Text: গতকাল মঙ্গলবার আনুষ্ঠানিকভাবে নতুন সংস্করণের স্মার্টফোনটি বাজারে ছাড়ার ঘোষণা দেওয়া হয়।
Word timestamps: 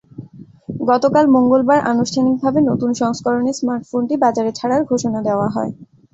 গতকাল 0.89 1.25
মঙ্গলবার 1.35 1.79
আনুষ্ঠানিকভাবে 1.91 2.59
নতুন 2.69 2.91
সংস্করণের 3.01 3.57
স্মার্টফোনটি 3.59 4.15
বাজারে 4.23 4.51
ছাড়ার 4.53 4.81
ঘোষণা 4.89 5.19
দেওয়া 5.27 5.47
হয়। 5.55 5.71